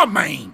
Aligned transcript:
homem! 0.00 0.52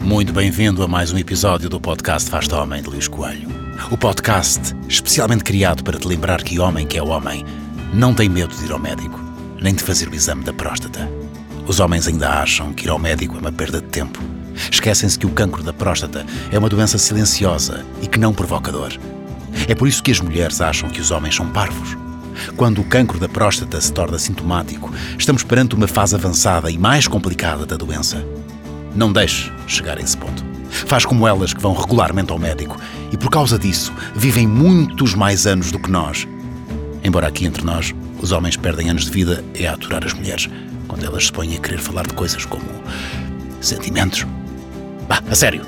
Muito 0.00 0.32
bem-vindo 0.32 0.82
a 0.82 0.88
mais 0.88 1.12
um 1.12 1.18
episódio 1.18 1.68
do 1.68 1.78
podcast 1.78 2.30
Faz-te 2.30 2.54
Homem 2.54 2.82
de 2.82 2.88
Luís 2.88 3.06
Coelho. 3.06 3.48
O 3.90 3.98
podcast 3.98 4.74
especialmente 4.88 5.44
criado 5.44 5.84
para 5.84 5.98
te 5.98 6.08
lembrar 6.08 6.42
que 6.42 6.58
homem 6.58 6.86
que 6.86 6.96
é 6.96 7.02
homem 7.02 7.44
não 7.92 8.14
tem 8.14 8.30
medo 8.30 8.56
de 8.56 8.64
ir 8.64 8.72
ao 8.72 8.78
médico, 8.78 9.20
nem 9.60 9.74
de 9.74 9.82
fazer 9.82 10.08
o 10.08 10.14
exame 10.14 10.42
da 10.42 10.52
próstata. 10.54 11.06
Os 11.66 11.80
homens 11.80 12.08
ainda 12.08 12.40
acham 12.40 12.72
que 12.72 12.86
ir 12.86 12.88
ao 12.88 12.98
médico 12.98 13.36
é 13.36 13.40
uma 13.40 13.52
perda 13.52 13.78
de 13.78 13.88
tempo. 13.88 14.20
Esquecem-se 14.72 15.18
que 15.18 15.26
o 15.26 15.32
cancro 15.32 15.62
da 15.62 15.72
próstata 15.72 16.24
é 16.50 16.58
uma 16.58 16.70
doença 16.70 16.96
silenciosa 16.96 17.84
e 18.00 18.06
que 18.06 18.18
não 18.18 18.32
provoca 18.32 18.72
dor. 18.72 18.98
É 19.68 19.74
por 19.74 19.86
isso 19.86 20.02
que 20.02 20.12
as 20.12 20.20
mulheres 20.20 20.62
acham 20.62 20.88
que 20.88 21.00
os 21.00 21.10
homens 21.10 21.34
são 21.34 21.46
parvos. 21.50 22.03
Quando 22.56 22.80
o 22.80 22.84
cancro 22.84 23.18
da 23.18 23.28
próstata 23.28 23.80
se 23.80 23.92
torna 23.92 24.18
sintomático, 24.18 24.92
estamos 25.18 25.42
perante 25.42 25.74
uma 25.74 25.88
fase 25.88 26.14
avançada 26.14 26.70
e 26.70 26.78
mais 26.78 27.06
complicada 27.06 27.66
da 27.66 27.76
doença. 27.76 28.24
Não 28.94 29.12
deixe 29.12 29.52
chegar 29.66 29.98
a 29.98 30.00
esse 30.00 30.16
ponto. 30.16 30.44
Faz 30.70 31.04
como 31.04 31.26
elas 31.26 31.52
que 31.52 31.60
vão 31.60 31.72
regularmente 31.72 32.32
ao 32.32 32.38
médico 32.38 32.76
e, 33.12 33.16
por 33.16 33.30
causa 33.30 33.58
disso, 33.58 33.92
vivem 34.14 34.46
muitos 34.46 35.14
mais 35.14 35.46
anos 35.46 35.70
do 35.70 35.78
que 35.78 35.90
nós. 35.90 36.26
Embora 37.02 37.28
aqui 37.28 37.44
entre 37.46 37.64
nós, 37.64 37.94
os 38.20 38.32
homens 38.32 38.56
perdem 38.56 38.90
anos 38.90 39.04
de 39.04 39.10
vida 39.10 39.44
é 39.54 39.66
a 39.66 39.74
aturar 39.74 40.04
as 40.04 40.12
mulheres 40.12 40.48
quando 40.88 41.04
elas 41.04 41.26
se 41.26 41.32
põem 41.32 41.54
a 41.56 41.60
querer 41.60 41.78
falar 41.78 42.06
de 42.06 42.14
coisas 42.14 42.44
como 42.44 42.64
sentimentos. 43.60 44.26
Bah, 45.08 45.22
a 45.30 45.34
sério. 45.34 45.62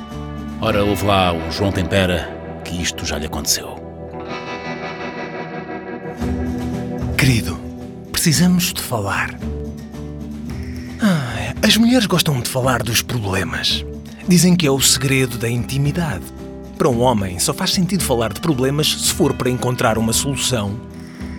Ora, 0.60 0.84
ouve 0.84 1.04
lá 1.04 1.32
o 1.32 1.50
João 1.50 1.70
Tempera 1.70 2.60
que 2.64 2.80
isto 2.82 3.04
já 3.04 3.18
lhe 3.18 3.26
aconteceu. 3.26 3.85
Querido, 7.26 7.58
precisamos 8.12 8.72
de 8.72 8.80
falar. 8.80 9.36
Ah, 11.02 11.54
as 11.60 11.76
mulheres 11.76 12.06
gostam 12.06 12.40
de 12.40 12.48
falar 12.48 12.84
dos 12.84 13.02
problemas. 13.02 13.84
Dizem 14.28 14.54
que 14.54 14.64
é 14.64 14.70
o 14.70 14.80
segredo 14.80 15.36
da 15.36 15.50
intimidade. 15.50 16.22
Para 16.78 16.88
um 16.88 17.00
homem, 17.00 17.36
só 17.40 17.52
faz 17.52 17.72
sentido 17.72 18.04
falar 18.04 18.32
de 18.32 18.40
problemas 18.40 18.86
se 18.86 19.12
for 19.12 19.34
para 19.34 19.50
encontrar 19.50 19.98
uma 19.98 20.12
solução. 20.12 20.80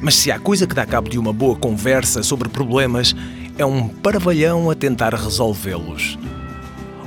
Mas 0.01 0.15
se 0.15 0.29
há 0.29 0.37
coisa 0.37 0.67
que 0.67 0.75
dá 0.75 0.85
cabo 0.85 1.07
de 1.07 1.17
uma 1.17 1.31
boa 1.31 1.55
conversa 1.55 2.21
sobre 2.21 2.49
problemas, 2.49 3.15
é 3.57 3.65
um 3.65 3.87
parvalhão 3.87 4.69
a 4.69 4.75
tentar 4.75 5.13
resolvê-los. 5.13 6.19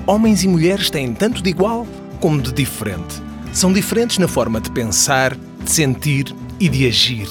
Homens 0.06 0.42
e 0.42 0.48
mulheres 0.48 0.88
têm 0.88 1.12
tanto 1.12 1.42
de 1.42 1.50
igual 1.50 1.86
como 2.18 2.40
de 2.40 2.50
diferente. 2.50 3.22
São 3.52 3.74
diferentes 3.74 4.16
na 4.16 4.26
forma 4.26 4.58
de 4.58 4.70
pensar, 4.70 5.36
de 5.36 5.70
sentir 5.70 6.34
e 6.58 6.66
de 6.66 6.86
agir. 6.86 7.28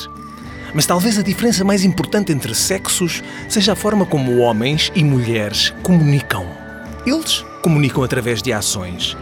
Mas 0.73 0.85
talvez 0.85 1.17
a 1.17 1.23
diferença 1.23 1.63
mais 1.63 1.83
importante 1.83 2.31
entre 2.31 2.53
sexos 2.53 3.23
seja 3.47 3.73
a 3.73 3.75
forma 3.75 4.05
como 4.05 4.39
homens 4.39 4.91
e 4.95 5.03
mulheres 5.03 5.73
comunicam. 5.81 6.45
Eles 7.05 7.43
comunicam 7.61 8.03
através 8.03 8.41
de 8.41 8.53
ações, 8.53 9.17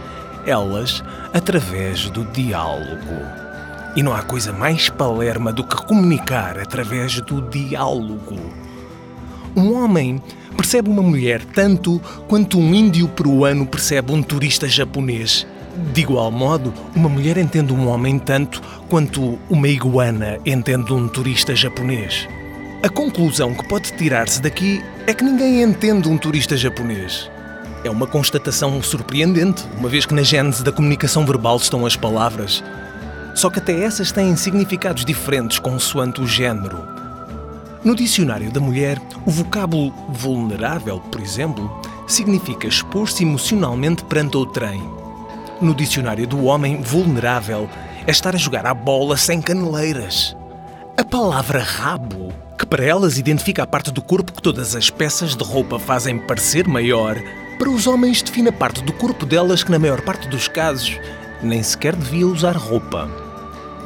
elas 0.46 1.02
através 1.32 2.10
do 2.10 2.24
diálogo. 2.24 3.22
E 3.96 4.02
não 4.02 4.14
há 4.14 4.22
coisa 4.22 4.52
mais 4.52 4.88
palerma 4.88 5.52
do 5.52 5.64
que 5.64 5.76
comunicar 5.86 6.58
através 6.58 7.20
do 7.22 7.40
diálogo. 7.42 8.38
Um 9.56 9.74
homem 9.74 10.22
percebe 10.56 10.90
uma 10.90 11.02
mulher 11.02 11.44
tanto 11.44 12.00
quanto 12.28 12.58
um 12.58 12.74
índio 12.74 13.08
peruano 13.08 13.66
percebe 13.66 14.12
um 14.12 14.22
turista 14.22 14.68
japonês. 14.68 15.46
De 15.92 16.00
igual 16.00 16.30
modo, 16.32 16.74
uma 16.94 17.08
mulher 17.08 17.38
entende 17.38 17.72
um 17.72 17.88
homem 17.88 18.18
tanto 18.18 18.60
quanto 18.88 19.38
uma 19.48 19.68
iguana 19.68 20.38
entende 20.44 20.92
um 20.92 21.06
turista 21.06 21.54
japonês. 21.54 22.28
A 22.82 22.88
conclusão 22.88 23.54
que 23.54 23.66
pode 23.68 23.92
tirar-se 23.92 24.42
daqui 24.42 24.82
é 25.06 25.14
que 25.14 25.22
ninguém 25.22 25.62
entende 25.62 26.08
um 26.08 26.18
turista 26.18 26.56
japonês. 26.56 27.30
É 27.84 27.90
uma 27.90 28.08
constatação 28.08 28.82
surpreendente, 28.82 29.64
uma 29.78 29.88
vez 29.88 30.04
que 30.04 30.14
na 30.14 30.22
gênese 30.22 30.64
da 30.64 30.72
comunicação 30.72 31.24
verbal 31.24 31.56
estão 31.56 31.86
as 31.86 31.94
palavras. 31.94 32.62
Só 33.34 33.48
que 33.48 33.60
até 33.60 33.84
essas 33.84 34.10
têm 34.10 34.34
significados 34.34 35.04
diferentes 35.04 35.60
consoante 35.60 36.20
o 36.20 36.26
género. 36.26 36.78
No 37.84 37.94
dicionário 37.94 38.50
da 38.50 38.60
mulher, 38.60 39.00
o 39.24 39.30
vocábulo 39.30 39.92
vulnerável, 40.08 40.98
por 40.98 41.20
exemplo, 41.20 41.70
significa 42.08 42.66
expor-se 42.66 43.22
emocionalmente 43.22 44.02
perante 44.04 44.36
outrem. 44.36 44.82
No 45.60 45.74
dicionário 45.74 46.24
do 46.24 46.44
homem, 46.44 46.80
vulnerável 46.80 47.68
é 48.06 48.10
estar 48.12 48.32
a 48.32 48.38
jogar 48.38 48.64
à 48.64 48.72
bola 48.72 49.16
sem 49.16 49.42
caneleiras. 49.42 50.36
A 50.96 51.04
palavra 51.04 51.60
rabo, 51.60 52.32
que 52.56 52.64
para 52.64 52.84
elas 52.84 53.18
identifica 53.18 53.64
a 53.64 53.66
parte 53.66 53.90
do 53.90 54.00
corpo 54.00 54.32
que 54.32 54.40
todas 54.40 54.76
as 54.76 54.88
peças 54.88 55.34
de 55.34 55.42
roupa 55.42 55.76
fazem 55.76 56.16
parecer 56.16 56.68
maior, 56.68 57.16
para 57.58 57.70
os 57.70 57.88
homens 57.88 58.22
define 58.22 58.50
a 58.50 58.52
parte 58.52 58.84
do 58.84 58.92
corpo 58.92 59.26
delas 59.26 59.64
que, 59.64 59.72
na 59.72 59.80
maior 59.80 60.00
parte 60.02 60.28
dos 60.28 60.46
casos, 60.46 60.96
nem 61.42 61.60
sequer 61.60 61.96
devia 61.96 62.28
usar 62.28 62.56
roupa. 62.56 63.10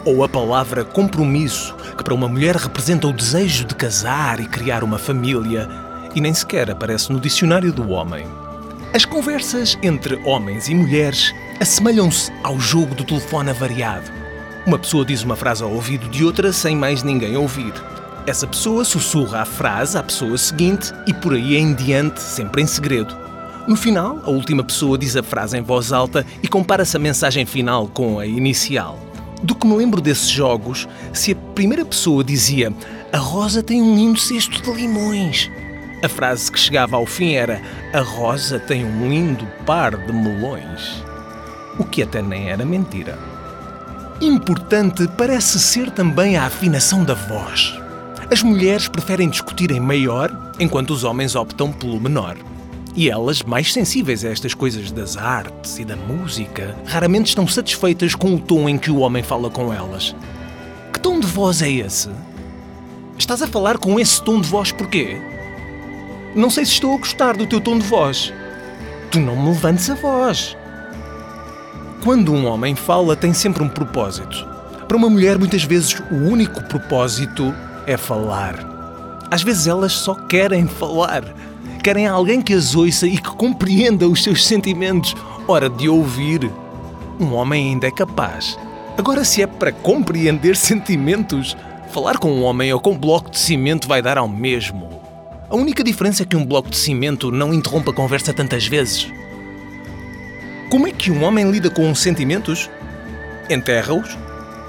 Ou 0.05 0.23
a 0.23 0.29
palavra 0.29 0.85
compromisso, 0.85 1.75
que 1.97 2.05
para 2.05 2.13
uma 2.13 2.29
mulher 2.29 2.57
representa 2.57 3.07
o 3.07 3.15
desejo 3.15 3.65
de 3.65 3.75
casar 3.75 4.41
e 4.41 4.47
criar 4.47 4.85
uma 4.85 4.99
família, 4.99 5.67
e 6.15 6.21
nem 6.21 6.35
sequer 6.35 6.71
aparece 6.71 7.11
no 7.11 7.19
dicionário 7.19 7.73
do 7.73 7.89
homem. 7.89 8.27
As 8.93 9.07
conversas 9.07 9.79
entre 9.83 10.17
homens 10.23 10.69
e 10.69 10.75
mulheres 10.75 11.33
assemelham-se 11.63 12.33
ao 12.43 12.59
jogo 12.59 12.93
do 12.93 13.05
telefone 13.05 13.51
avariado. 13.51 14.11
Uma 14.67 14.81
pessoa 14.81 15.05
diz 15.05 15.23
uma 15.23 15.37
frase 15.37 15.63
ao 15.63 15.73
ouvido 15.73 16.09
de 16.09 16.25
outra 16.25 16.53
sem 16.53 16.75
mais 16.75 17.05
ninguém 17.05 17.37
ouvir. 17.37 17.73
Essa 18.27 18.49
pessoa 18.49 18.85
sussurra 18.85 19.43
a 19.43 19.45
frase 19.45 19.97
à 19.97 20.03
pessoa 20.03 20.37
seguinte 20.37 20.93
e 21.07 21.15
por 21.15 21.35
aí 21.35 21.57
em 21.57 21.73
diante, 21.73 22.21
sempre 22.21 22.63
em 22.63 22.67
segredo. 22.67 23.17
No 23.69 23.77
final, 23.77 24.21
a 24.25 24.31
última 24.31 24.65
pessoa 24.65 24.99
diz 24.99 25.15
a 25.15 25.23
frase 25.23 25.57
em 25.57 25.63
voz 25.63 25.93
alta 25.93 26.27
e 26.43 26.49
compara-se 26.49 26.97
a 26.97 27.01
mensagem 27.01 27.47
final 27.47 27.87
com 27.87 28.19
a 28.19 28.27
inicial. 28.27 28.99
Do 29.41 29.55
que 29.55 29.65
me 29.65 29.77
lembro 29.77 30.01
desses 30.01 30.29
jogos, 30.29 30.89
se 31.13 31.31
a 31.31 31.37
primeira 31.55 31.85
pessoa 31.85 32.25
dizia 32.25 32.73
a 33.13 33.19
Rosa 33.19 33.63
tem 33.63 33.81
um 33.81 33.95
lindo 33.95 34.19
cesto 34.19 34.61
de 34.63 34.73
limões, 34.73 35.49
a 36.03 36.09
frase 36.09 36.51
que 36.51 36.59
chegava 36.59 36.97
ao 36.97 37.07
fim 37.07 37.35
era 37.35 37.63
a 37.93 38.01
Rosa 38.01 38.59
tem 38.59 38.85
um 38.85 39.09
lindo 39.09 39.47
par 39.65 39.97
de 39.97 40.13
melões. 40.13 41.12
O 41.79 41.85
que 41.85 42.03
até 42.03 42.21
nem 42.21 42.51
era 42.51 42.65
mentira. 42.65 43.19
Importante 44.21 45.09
parece 45.17 45.59
ser 45.59 45.91
também 45.91 46.37
a 46.37 46.45
afinação 46.45 47.03
da 47.03 47.15
voz. 47.15 47.75
As 48.31 48.43
mulheres 48.43 48.89
preferem 48.89 49.29
discutir 49.29 49.71
em 49.71 49.81
maior, 49.81 50.53
enquanto 50.61 50.91
os 50.91 51.05
homens 51.05 51.35
optam 51.35 51.73
pelo 51.73 52.01
menor. 52.01 52.37
E 52.95 53.09
elas, 53.09 53.43
mais 53.43 53.73
sensíveis 53.73 54.25
a 54.25 54.29
estas 54.29 54.55
coisas 54.55 54.91
das 54.93 55.17
artes 55.17 55.79
e 55.79 55.85
da 55.85 55.97
música, 55.97 56.77
raramente 56.85 57.29
estão 57.29 57.49
satisfeitas 57.49 58.15
com 58.15 58.35
o 58.35 58.39
tom 58.39 58.69
em 58.69 58.77
que 58.77 58.91
o 58.91 58.99
homem 58.99 59.23
fala 59.23 59.51
com 59.51 59.73
elas. 59.73 60.15
Que 60.93 61.01
tom 61.01 61.19
de 61.19 61.27
voz 61.27 61.63
é 61.63 61.71
esse? 61.71 62.11
Estás 63.19 63.43
a 63.43 63.47
falar 63.47 63.79
com 63.79 63.99
esse 63.99 64.23
tom 64.23 64.41
de 64.41 64.49
voz 64.49 64.73
porquê? 64.73 65.17
Não 66.35 66.51
sei 66.51 66.65
se 66.65 66.73
estou 66.73 66.95
a 66.95 66.99
gostar 66.99 67.37
do 67.37 67.47
teu 67.47 67.61
tom 67.61 67.79
de 67.79 67.87
voz. 67.87 68.33
Tu 69.11 69.19
não 69.19 69.37
me 69.37 69.49
levantes 69.49 69.89
a 69.91 69.95
voz. 69.95 70.57
Quando 72.03 72.33
um 72.33 72.47
homem 72.47 72.75
fala, 72.75 73.15
tem 73.15 73.33
sempre 73.33 73.63
um 73.63 73.69
propósito. 73.69 74.45
Para 74.89 74.97
uma 74.97 75.09
mulher, 75.09 75.39
muitas 75.39 75.63
vezes, 75.63 76.03
o 76.11 76.17
único 76.17 76.61
propósito 76.65 77.55
é 77.87 77.97
falar. 77.97 78.59
Às 79.31 79.45
vezes 79.45 79.69
elas 79.69 79.93
só 79.93 80.13
querem 80.13 80.67
falar. 80.67 81.23
Querem 81.81 82.09
alguém 82.09 82.43
que 82.43 82.55
as 82.55 82.75
ouça 82.75 83.07
e 83.07 83.17
que 83.17 83.31
compreenda 83.31 84.09
os 84.09 84.21
seus 84.21 84.45
sentimentos. 84.45 85.15
Hora 85.47 85.71
de 85.71 85.89
ouvir. 85.89 86.51
Um 87.21 87.35
homem 87.35 87.69
ainda 87.69 87.87
é 87.87 87.91
capaz. 87.93 88.59
Agora, 88.99 89.25
se 89.25 89.41
é 89.41 89.47
para 89.47 89.71
compreender 89.71 90.57
sentimentos, 90.59 91.57
falar 91.93 92.19
com 92.19 92.33
um 92.33 92.43
homem 92.43 92.73
ou 92.73 92.81
com 92.81 92.91
um 92.91 92.99
bloco 92.99 93.31
de 93.31 93.39
cimento 93.39 93.87
vai 93.87 94.03
dar 94.03 94.19
ao 94.19 94.27
mesmo. 94.27 95.01
A 95.49 95.55
única 95.55 95.85
diferença 95.85 96.25
é 96.25 96.27
que 96.27 96.37
um 96.37 96.45
bloco 96.45 96.69
de 96.69 96.79
cimento 96.79 97.31
não 97.31 97.55
interrompe 97.55 97.91
a 97.91 97.95
conversa 97.95 98.35
tantas 98.35 98.67
vezes. 98.67 99.09
Como 100.73 100.89
é 100.89 100.91
que 100.91 101.11
um 101.11 101.23
homem 101.23 101.51
lida 101.51 101.69
com 101.69 101.95
sentimentos? 101.95 102.71
Enterra-os. 103.51 104.17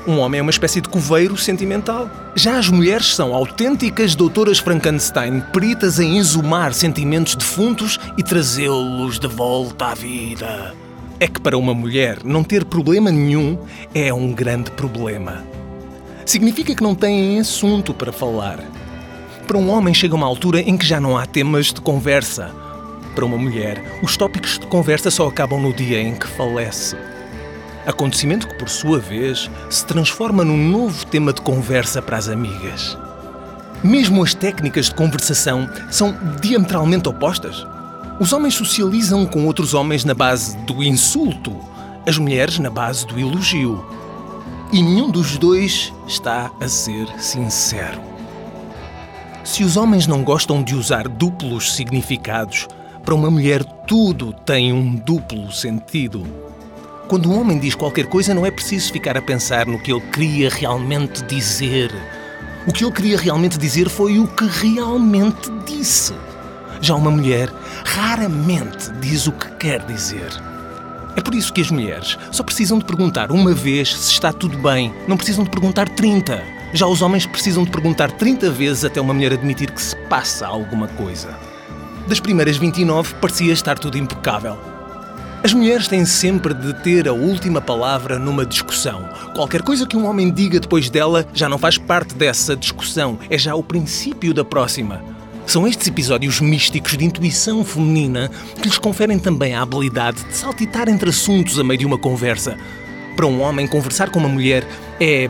Um 0.06 0.20
homem 0.20 0.40
é 0.40 0.42
uma 0.42 0.52
espécie 0.52 0.82
de 0.82 0.90
coveiro 0.90 1.38
sentimental. 1.38 2.12
Já 2.36 2.58
as 2.58 2.68
mulheres 2.68 3.16
são 3.16 3.34
autênticas 3.34 4.14
doutoras 4.14 4.60
Frankenstein, 4.60 5.40
peritas 5.54 6.02
em 6.02 6.18
exumar 6.18 6.74
sentimentos 6.74 7.36
defuntos 7.36 7.98
e 8.18 8.22
trazê-los 8.22 9.18
de 9.18 9.30
volta 9.30 9.86
à 9.86 9.96
vida. 9.96 10.76
É 11.22 11.26
que 11.26 11.40
para 11.40 11.58
uma 11.58 11.74
mulher 11.74 12.18
não 12.26 12.44
ter 12.44 12.66
problema 12.66 13.10
nenhum 13.10 13.58
é 13.96 14.14
um 14.14 14.34
grande 14.34 14.72
problema. 14.72 15.46
Significa 16.26 16.76
que 16.76 16.84
não 16.84 16.96
têm 16.96 17.40
assunto 17.40 17.94
para 17.94 18.12
falar. 18.12 18.60
Para 19.48 19.58
um 19.58 19.70
homem 19.70 19.94
chega 19.94 20.16
uma 20.16 20.28
altura 20.28 20.60
em 20.60 20.76
que 20.76 20.86
já 20.86 21.00
não 21.00 21.18
há 21.18 21.26
temas 21.26 21.68
de 21.68 21.80
conversa. 21.80 22.63
Para 23.16 23.26
uma 23.26 23.38
mulher, 23.38 23.82
os 24.02 24.18
tópicos 24.18 24.58
de 24.58 24.66
conversa 24.66 25.12
só 25.12 25.28
acabam 25.28 25.62
no 25.62 25.72
dia 25.72 26.02
em 26.02 26.16
que 26.16 26.28
falece. 26.28 26.96
Acontecimento 27.86 28.48
que, 28.48 28.56
por 28.56 28.70
sua 28.70 28.98
vez, 28.98 29.52
se 29.70 29.86
transforma 29.86 30.44
num 30.44 30.58
novo 30.58 31.06
tema 31.06 31.32
de 31.32 31.42
conversa 31.42 32.02
para 32.02 32.18
as 32.18 32.28
amigas. 32.28 32.98
Mesmo 33.84 34.24
as 34.24 34.34
técnicas 34.34 34.86
de 34.86 34.96
conversação 34.96 35.70
são 35.92 36.18
diametralmente 36.42 37.10
opostas. 37.10 37.68
Os 38.20 38.32
homens 38.32 38.56
socializam 38.56 39.26
com 39.26 39.46
outros 39.46 39.74
homens 39.74 40.06
na 40.06 40.14
base 40.14 40.56
do 40.60 40.82
insulto, 40.82 41.54
as 42.08 42.18
mulheres 42.18 42.58
na 42.58 42.70
base 42.70 43.06
do 43.06 43.20
elogio. 43.20 43.86
E 44.72 44.82
nenhum 44.82 45.12
dos 45.12 45.38
dois 45.38 45.94
está 46.08 46.52
a 46.60 46.68
ser 46.68 47.08
sincero. 47.20 48.02
Se 49.44 49.64
os 49.64 49.76
homens 49.76 50.08
não 50.08 50.24
gostam 50.24 50.64
de 50.64 50.74
usar 50.74 51.08
duplos 51.08 51.76
significados, 51.76 52.68
para 53.04 53.14
uma 53.14 53.30
mulher 53.30 53.64
tudo 53.86 54.32
tem 54.32 54.72
um 54.72 54.96
duplo 54.96 55.52
sentido. 55.52 56.26
Quando 57.08 57.30
um 57.30 57.40
homem 57.40 57.60
diz 57.60 57.76
qualquer 57.76 58.06
coisa, 58.08 58.34
não 58.34 58.46
é 58.46 58.52
preciso 58.52 58.92
ficar 58.92 59.18
a 59.18 59.22
pensar 59.22 59.66
no 59.66 59.78
que 59.78 59.92
ele 59.92 60.02
queria 60.02 60.50
realmente 60.50 61.22
dizer. 61.24 61.92
O 62.66 62.72
que 62.72 62.86
ele 62.86 62.94
queria 62.94 63.18
realmente 63.18 63.58
dizer 63.58 63.90
foi 63.90 64.20
o 64.20 64.28
que 64.28 64.46
realmente 64.46 65.52
disse. 65.68 66.14
Já 66.80 66.96
uma 66.96 67.12
mulher 67.12 67.52
raramente 67.84 68.90
diz 69.02 69.28
o 69.28 69.34
que 69.34 69.50
quer 69.58 69.86
dizer. 69.86 70.32
É 71.16 71.22
por 71.22 71.36
isso 71.36 71.54
que 71.54 71.62
as 71.62 71.70
mulheres 71.70 72.18
só 72.32 72.42
precisam 72.42 72.80
de 72.80 72.86
perguntar 72.86 73.32
uma 73.32 73.54
vez 73.54 73.94
se 73.94 74.14
está 74.14 74.32
tudo 74.32 74.58
bem, 74.58 74.94
não 75.08 75.18
precisam 75.18 75.44
de 75.44 75.50
perguntar 75.50 75.90
30. 75.90 76.42
Já 76.74 76.88
os 76.88 77.02
homens 77.02 77.26
precisam 77.26 77.66
de 77.66 77.70
perguntar 77.70 78.12
30 78.12 78.50
vezes 78.50 78.86
até 78.86 79.00
uma 79.00 79.14
mulher 79.14 79.34
admitir 79.34 79.72
que 79.72 79.82
se 79.82 79.96
passa 80.08 80.48
alguma 80.48 80.88
coisa. 80.88 81.53
Das 82.08 82.20
primeiras 82.20 82.58
29 82.58 83.16
parecia 83.16 83.54
estar 83.54 83.80
tudo 83.80 83.98
impecável. 83.98 84.58
As 85.42 85.54
mulheres 85.54 85.88
têm 85.88 86.06
sempre 86.06 86.54
de 86.54 86.74
ter 86.82 87.08
a 87.08 87.14
última 87.14 87.62
palavra 87.62 88.20
numa 88.20 88.46
discussão. 88.46 89.10
Qualquer 89.34 89.62
coisa 89.62 89.88
que 89.88 89.96
um 89.96 90.06
homem 90.06 90.32
diga 90.32 90.60
depois 90.60 90.90
dela 90.90 91.26
já 91.34 91.48
não 91.48 91.58
faz 91.58 91.78
parte 91.78 92.14
dessa 92.14 92.56
discussão, 92.56 93.18
é 93.30 93.38
já 93.38 93.56
o 93.56 93.64
princípio 93.64 94.34
da 94.34 94.44
próxima. 94.44 95.02
São 95.46 95.68
estes 95.68 95.88
episódios 95.88 96.40
místicos 96.40 96.98
de 96.98 97.06
intuição 97.06 97.64
feminina 97.64 98.30
que 98.56 98.68
lhes 98.68 98.78
conferem 98.78 99.20
também 99.20 99.54
a 99.54 99.62
habilidade 99.62 100.24
de 100.24 100.36
saltitar 100.36 100.88
entre 100.90 101.10
assuntos 101.10 101.60
a 101.60 101.64
meio 101.64 101.80
de 101.80 101.86
uma 101.86 101.98
conversa. 101.98 102.58
Para 103.16 103.28
um 103.28 103.42
homem, 103.42 103.68
conversar 103.68 104.10
com 104.10 104.20
uma 104.20 104.30
mulher 104.30 104.66
é 105.00 105.30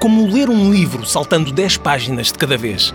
como 0.00 0.26
ler 0.26 0.48
um 0.48 0.72
livro 0.72 1.04
saltando 1.06 1.52
10 1.52 1.76
páginas 1.76 2.28
de 2.28 2.34
cada 2.34 2.56
vez. 2.56 2.92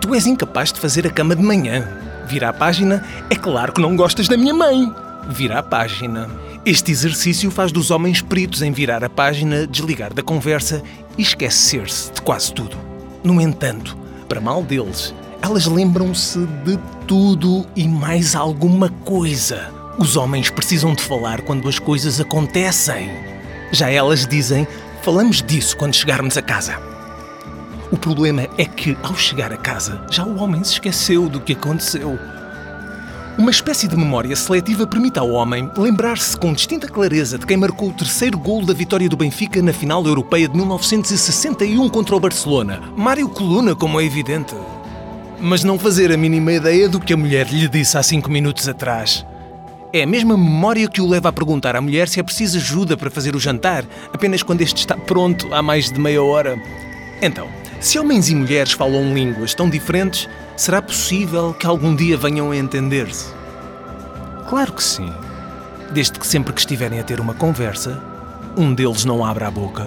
Tu 0.00 0.14
és 0.14 0.26
incapaz 0.26 0.72
de 0.72 0.80
fazer 0.80 1.06
a 1.06 1.10
cama 1.10 1.34
de 1.34 1.42
manhã. 1.42 1.97
Vira 2.28 2.50
a 2.50 2.52
página, 2.52 3.04
é 3.30 3.34
claro 3.34 3.72
que 3.72 3.80
não 3.80 3.96
gostas 3.96 4.28
da 4.28 4.36
minha 4.36 4.54
mãe 4.54 4.92
vira 5.28 5.58
a 5.58 5.62
página. 5.62 6.28
Este 6.64 6.90
exercício 6.90 7.50
faz 7.50 7.70
dos 7.70 7.90
homens 7.90 8.22
peritos 8.22 8.62
em 8.62 8.72
virar 8.72 9.04
a 9.04 9.10
página, 9.10 9.66
desligar 9.66 10.12
da 10.12 10.22
conversa 10.22 10.82
e 11.16 11.22
esquecer-se 11.22 12.12
de 12.12 12.22
quase 12.22 12.52
tudo. 12.52 12.76
No 13.22 13.40
entanto, 13.40 13.96
para 14.28 14.40
mal 14.40 14.62
deles, 14.62 15.14
elas 15.42 15.66
lembram-se 15.66 16.38
de 16.64 16.78
tudo 17.06 17.66
e 17.76 17.86
mais 17.86 18.34
alguma 18.34 18.88
coisa. 18.88 19.70
Os 19.98 20.16
homens 20.16 20.50
precisam 20.50 20.94
de 20.94 21.02
falar 21.02 21.42
quando 21.42 21.68
as 21.68 21.78
coisas 21.78 22.20
acontecem. 22.20 23.10
Já 23.72 23.90
elas 23.90 24.26
dizem: 24.26 24.66
falamos 25.02 25.42
disso 25.42 25.76
quando 25.76 25.94
chegarmos 25.94 26.36
a 26.36 26.42
casa. 26.42 26.97
O 27.90 27.96
problema 27.96 28.46
é 28.58 28.66
que, 28.66 28.96
ao 29.02 29.16
chegar 29.16 29.50
a 29.50 29.56
casa, 29.56 30.02
já 30.10 30.22
o 30.22 30.38
homem 30.38 30.62
se 30.62 30.72
esqueceu 30.72 31.26
do 31.26 31.40
que 31.40 31.54
aconteceu. 31.54 32.18
Uma 33.38 33.50
espécie 33.50 33.88
de 33.88 33.96
memória 33.96 34.36
seletiva 34.36 34.86
permite 34.86 35.18
ao 35.18 35.30
homem 35.30 35.70
lembrar-se 35.74 36.36
com 36.36 36.52
distinta 36.52 36.86
clareza 36.86 37.38
de 37.38 37.46
quem 37.46 37.56
marcou 37.56 37.88
o 37.88 37.94
terceiro 37.94 38.36
gol 38.36 38.66
da 38.66 38.74
vitória 38.74 39.08
do 39.08 39.16
Benfica 39.16 39.62
na 39.62 39.72
final 39.72 40.04
europeia 40.04 40.48
de 40.48 40.56
1961 40.56 41.88
contra 41.88 42.14
o 42.14 42.20
Barcelona. 42.20 42.82
Mário 42.94 43.26
Coluna, 43.28 43.74
como 43.74 43.98
é 43.98 44.04
evidente. 44.04 44.54
Mas 45.40 45.64
não 45.64 45.78
fazer 45.78 46.12
a 46.12 46.16
mínima 46.16 46.52
ideia 46.52 46.90
do 46.90 47.00
que 47.00 47.14
a 47.14 47.16
mulher 47.16 47.46
lhe 47.48 47.68
disse 47.68 47.96
há 47.96 48.02
cinco 48.02 48.30
minutos 48.30 48.68
atrás. 48.68 49.24
É 49.94 50.02
a 50.02 50.06
mesma 50.06 50.36
memória 50.36 50.88
que 50.88 51.00
o 51.00 51.08
leva 51.08 51.30
a 51.30 51.32
perguntar 51.32 51.74
à 51.74 51.80
mulher 51.80 52.06
se 52.06 52.20
é 52.20 52.22
preciso 52.22 52.58
ajuda 52.58 52.98
para 52.98 53.10
fazer 53.10 53.34
o 53.34 53.40
jantar, 53.40 53.84
apenas 54.12 54.42
quando 54.42 54.60
este 54.60 54.76
está 54.76 54.94
pronto 54.94 55.48
há 55.54 55.62
mais 55.62 55.90
de 55.90 55.98
meia 55.98 56.22
hora. 56.22 56.60
Então, 57.22 57.48
se 57.80 57.98
homens 57.98 58.28
e 58.28 58.34
mulheres 58.34 58.72
falam 58.72 59.14
línguas 59.14 59.54
tão 59.54 59.70
diferentes, 59.70 60.28
será 60.56 60.82
possível 60.82 61.54
que 61.54 61.66
algum 61.66 61.94
dia 61.94 62.16
venham 62.16 62.50
a 62.50 62.56
entender-se? 62.56 63.32
Claro 64.48 64.72
que 64.72 64.82
sim. 64.82 65.12
Desde 65.92 66.18
que 66.18 66.26
sempre 66.26 66.52
que 66.52 66.60
estiverem 66.60 66.98
a 66.98 67.04
ter 67.04 67.20
uma 67.20 67.34
conversa, 67.34 68.02
um 68.56 68.74
deles 68.74 69.04
não 69.04 69.24
abra 69.24 69.46
a 69.46 69.50
boca. 69.50 69.86